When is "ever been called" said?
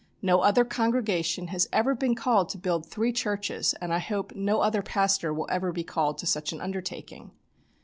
1.71-2.49